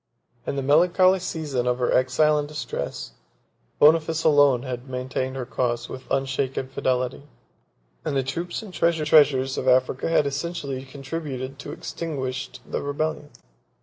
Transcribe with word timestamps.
In 0.47 0.55
the 0.55 0.63
melancholy 0.63 1.19
season 1.19 1.67
of 1.67 1.77
her 1.77 1.93
exile 1.93 2.39
and 2.39 2.47
distress, 2.47 3.11
Boniface 3.77 4.23
alone 4.23 4.63
had 4.63 4.89
maintained 4.89 5.35
her 5.35 5.45
cause 5.45 5.87
with 5.89 6.09
unshaken 6.09 6.69
fidelity: 6.69 7.21
and 8.03 8.17
the 8.17 8.23
troops 8.23 8.63
and 8.63 8.73
treasures 8.73 9.59
of 9.59 9.67
Africa 9.67 10.09
had 10.09 10.25
essentially 10.25 10.83
contributed 10.85 11.59
to 11.59 11.71
extinguish 11.71 12.49
the 12.67 12.81
rebellion. 12.81 13.29